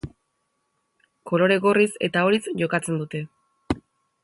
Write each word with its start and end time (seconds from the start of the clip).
Kolore 1.31 1.59
gorriz 1.67 1.89
eta 2.09 2.25
horiz 2.29 2.41
jokatzen 2.63 3.01
dute. 3.03 3.25